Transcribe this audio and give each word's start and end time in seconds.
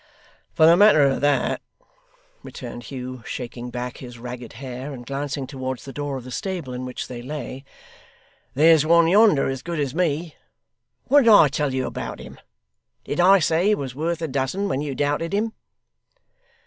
'For 0.53 0.65
the 0.65 0.75
matter 0.75 1.03
of 1.03 1.21
that,' 1.21 1.61
returned 2.41 2.85
Hugh, 2.89 3.21
shaking 3.23 3.69
back 3.69 3.97
his 3.97 4.17
ragged 4.17 4.53
hair 4.53 4.93
and 4.93 5.05
glancing 5.05 5.45
towards 5.45 5.85
the 5.85 5.93
door 5.93 6.17
of 6.17 6.23
the 6.23 6.31
stable 6.31 6.73
in 6.73 6.85
which 6.85 7.07
they 7.07 7.21
lay; 7.21 7.63
'there's 8.55 8.83
one 8.83 9.07
yonder 9.07 9.47
as 9.47 9.61
good 9.61 9.79
as 9.79 9.93
me. 9.93 10.35
What 11.03 11.25
did 11.25 11.29
I 11.29 11.49
tell 11.49 11.71
you 11.71 11.85
about 11.85 12.17
him? 12.17 12.39
Did 13.03 13.19
I 13.19 13.37
say 13.37 13.67
he 13.67 13.75
was 13.75 13.93
worth 13.93 14.23
a 14.23 14.27
dozen, 14.27 14.67
when 14.67 14.81
you 14.81 14.95
doubted 14.95 15.33
him? 15.35 15.53